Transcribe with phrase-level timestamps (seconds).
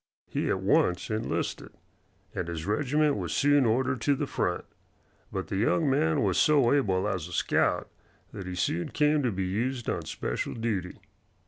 [0.25, 1.69] He at once enlisted,
[2.33, 4.65] and his regiment was soon ordered to the front,
[5.31, 7.87] but the young man was so able as a scout
[8.33, 10.97] that he soon came to be used on special duty.